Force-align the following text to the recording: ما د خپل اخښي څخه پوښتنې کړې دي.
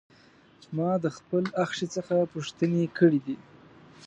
ما 0.75 0.91
د 1.03 1.05
خپل 1.17 1.43
اخښي 1.63 1.87
څخه 1.95 2.15
پوښتنې 2.33 2.83
کړې 2.97 3.19
دي. 3.25 3.37